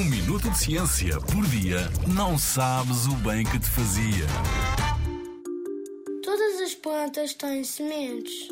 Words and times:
Um 0.00 0.04
minuto 0.04 0.48
de 0.48 0.56
ciência 0.56 1.20
por 1.20 1.46
dia 1.48 1.90
não 2.06 2.38
sabes 2.38 3.04
o 3.06 3.14
bem 3.16 3.44
que 3.44 3.58
te 3.58 3.68
fazia. 3.68 4.26
Todas 6.22 6.58
as 6.62 6.74
plantas 6.74 7.34
têm 7.34 7.62
sementes. 7.62 8.48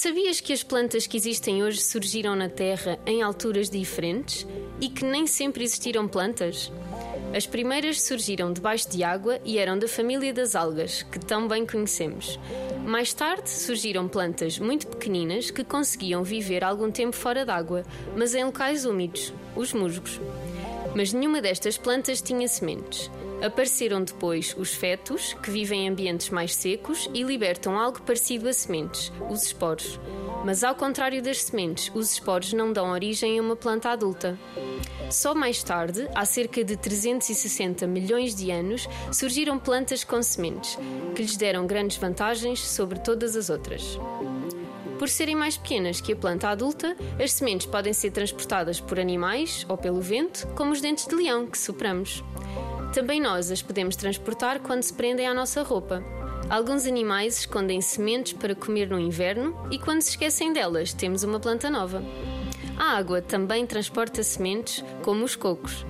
Sabias 0.00 0.40
que 0.40 0.52
as 0.52 0.62
plantas 0.62 1.08
que 1.08 1.16
existem 1.16 1.64
hoje 1.64 1.80
surgiram 1.80 2.36
na 2.36 2.48
Terra 2.48 3.00
em 3.04 3.20
alturas 3.20 3.68
diferentes 3.68 4.46
e 4.80 4.88
que 4.88 5.04
nem 5.04 5.26
sempre 5.26 5.64
existiram 5.64 6.06
plantas? 6.06 6.70
As 7.34 7.48
primeiras 7.48 8.00
surgiram 8.02 8.52
debaixo 8.52 8.88
de 8.88 9.02
água 9.02 9.40
e 9.44 9.58
eram 9.58 9.76
da 9.76 9.88
família 9.88 10.32
das 10.32 10.54
algas, 10.54 11.02
que 11.02 11.18
tão 11.18 11.48
bem 11.48 11.66
conhecemos. 11.66 12.38
Mais 12.86 13.12
tarde 13.12 13.50
surgiram 13.50 14.06
plantas 14.06 14.56
muito 14.60 14.86
pequeninas 14.86 15.50
que 15.50 15.64
conseguiam 15.64 16.22
viver 16.22 16.62
algum 16.62 16.92
tempo 16.92 17.16
fora 17.16 17.44
d'água, 17.44 17.82
mas 18.16 18.36
em 18.36 18.44
locais 18.44 18.84
úmidos, 18.84 19.34
os 19.56 19.72
musgos. 19.72 20.20
Mas 20.94 21.12
nenhuma 21.12 21.42
destas 21.42 21.76
plantas 21.76 22.22
tinha 22.22 22.46
sementes. 22.46 23.10
Apareceram 23.42 24.02
depois 24.02 24.54
os 24.58 24.74
fetos, 24.74 25.32
que 25.34 25.50
vivem 25.50 25.86
em 25.86 25.88
ambientes 25.88 26.28
mais 26.30 26.54
secos 26.54 27.08
e 27.14 27.22
libertam 27.22 27.78
algo 27.78 28.02
parecido 28.02 28.48
a 28.48 28.52
sementes, 28.52 29.12
os 29.30 29.44
esporos. 29.44 30.00
Mas 30.44 30.64
ao 30.64 30.74
contrário 30.74 31.22
das 31.22 31.42
sementes, 31.42 31.90
os 31.94 32.12
esporos 32.12 32.52
não 32.52 32.72
dão 32.72 32.90
origem 32.90 33.38
a 33.38 33.42
uma 33.42 33.54
planta 33.54 33.90
adulta. 33.90 34.36
Só 35.08 35.34
mais 35.34 35.62
tarde, 35.62 36.08
há 36.14 36.24
cerca 36.24 36.64
de 36.64 36.76
360 36.76 37.86
milhões 37.86 38.34
de 38.34 38.50
anos, 38.50 38.88
surgiram 39.12 39.58
plantas 39.58 40.02
com 40.02 40.20
sementes, 40.22 40.76
que 41.14 41.22
lhes 41.22 41.36
deram 41.36 41.66
grandes 41.66 41.96
vantagens 41.96 42.60
sobre 42.60 42.98
todas 42.98 43.36
as 43.36 43.50
outras. 43.50 43.98
Por 44.98 45.08
serem 45.08 45.36
mais 45.36 45.56
pequenas 45.56 46.00
que 46.00 46.12
a 46.12 46.16
planta 46.16 46.48
adulta, 46.48 46.96
as 47.22 47.32
sementes 47.32 47.68
podem 47.68 47.92
ser 47.92 48.10
transportadas 48.10 48.80
por 48.80 48.98
animais 48.98 49.64
ou 49.68 49.78
pelo 49.78 50.00
vento, 50.00 50.46
como 50.56 50.72
os 50.72 50.80
dentes 50.80 51.06
de 51.06 51.14
leão 51.14 51.46
que 51.46 51.56
sopramos. 51.56 52.24
Também 52.92 53.20
nós 53.20 53.50
as 53.50 53.62
podemos 53.62 53.96
transportar 53.96 54.60
quando 54.60 54.82
se 54.82 54.92
prendem 54.92 55.26
à 55.26 55.34
nossa 55.34 55.62
roupa. 55.62 56.02
Alguns 56.48 56.86
animais 56.86 57.40
escondem 57.40 57.80
sementes 57.80 58.32
para 58.32 58.54
comer 58.54 58.88
no 58.88 58.98
inverno 58.98 59.54
e 59.70 59.78
quando 59.78 60.00
se 60.00 60.10
esquecem 60.10 60.52
delas, 60.52 60.94
temos 60.94 61.22
uma 61.22 61.38
planta 61.38 61.68
nova. 61.68 62.02
A 62.78 62.96
água 62.96 63.20
também 63.20 63.66
transporta 63.66 64.22
sementes, 64.22 64.82
como 65.02 65.24
os 65.24 65.36
cocos. 65.36 65.84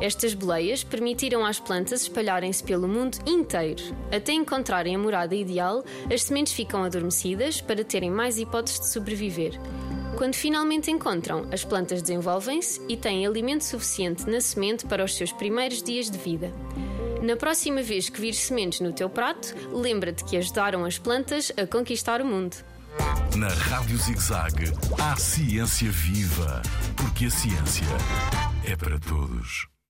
Estas 0.00 0.34
boleias 0.34 0.84
permitiram 0.84 1.46
às 1.46 1.58
plantas 1.58 2.02
espalharem-se 2.02 2.62
pelo 2.62 2.86
mundo 2.86 3.16
inteiro. 3.26 3.82
Até 4.14 4.32
encontrarem 4.32 4.94
a 4.94 4.98
morada 4.98 5.34
ideal, 5.34 5.82
as 6.12 6.24
sementes 6.24 6.52
ficam 6.52 6.84
adormecidas 6.84 7.60
para 7.60 7.84
terem 7.84 8.10
mais 8.10 8.38
hipóteses 8.38 8.80
de 8.80 8.88
sobreviver. 8.88 9.58
Quando 10.16 10.34
finalmente 10.34 10.90
encontram, 10.90 11.46
as 11.52 11.64
plantas 11.64 12.00
desenvolvem-se 12.00 12.80
e 12.88 12.96
têm 12.96 13.26
alimento 13.26 13.64
suficiente 13.64 14.28
na 14.30 14.40
semente 14.40 14.86
para 14.86 15.04
os 15.04 15.16
seus 15.16 15.32
primeiros 15.32 15.82
dias 15.82 16.08
de 16.08 16.18
vida. 16.18 16.52
Na 17.20 17.36
próxima 17.36 17.82
vez 17.82 18.08
que 18.08 18.20
vires 18.20 18.38
sementes 18.38 18.80
no 18.80 18.92
teu 18.92 19.08
prato, 19.08 19.54
lembra-te 19.72 20.24
que 20.24 20.36
ajudaram 20.36 20.84
as 20.84 20.98
plantas 20.98 21.50
a 21.56 21.66
conquistar 21.66 22.20
o 22.20 22.24
mundo. 22.24 22.56
Na 23.36 23.48
Rádio 23.48 23.96
ZigZag, 23.96 24.72
há 25.00 25.16
ciência 25.16 25.90
viva, 25.90 26.62
porque 26.96 27.24
a 27.24 27.30
ciência 27.30 27.86
é 28.64 28.76
para 28.76 28.98
todos. 29.00 29.73